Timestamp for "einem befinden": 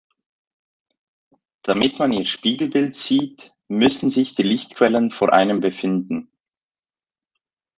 5.31-6.31